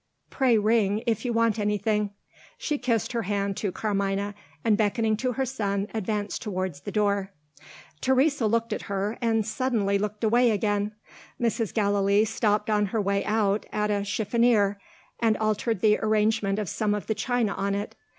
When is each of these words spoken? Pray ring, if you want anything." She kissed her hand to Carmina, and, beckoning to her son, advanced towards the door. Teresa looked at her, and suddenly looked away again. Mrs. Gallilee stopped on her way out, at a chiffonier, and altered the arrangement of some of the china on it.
Pray 0.31 0.57
ring, 0.57 1.03
if 1.05 1.25
you 1.25 1.31
want 1.31 1.59
anything." 1.59 2.09
She 2.57 2.79
kissed 2.79 3.11
her 3.11 3.21
hand 3.21 3.55
to 3.57 3.71
Carmina, 3.71 4.33
and, 4.63 4.75
beckoning 4.75 5.15
to 5.17 5.33
her 5.33 5.45
son, 5.45 5.87
advanced 5.93 6.41
towards 6.41 6.81
the 6.81 6.91
door. 6.91 7.31
Teresa 8.01 8.47
looked 8.47 8.73
at 8.73 8.81
her, 8.89 9.19
and 9.21 9.45
suddenly 9.45 9.99
looked 9.99 10.23
away 10.23 10.49
again. 10.49 10.95
Mrs. 11.39 11.71
Gallilee 11.71 12.25
stopped 12.25 12.67
on 12.67 12.87
her 12.87 12.99
way 12.99 13.23
out, 13.25 13.67
at 13.71 13.91
a 13.91 14.03
chiffonier, 14.03 14.79
and 15.19 15.37
altered 15.37 15.81
the 15.81 15.99
arrangement 15.99 16.57
of 16.57 16.67
some 16.67 16.95
of 16.95 17.05
the 17.05 17.13
china 17.13 17.53
on 17.53 17.75
it. 17.75 17.95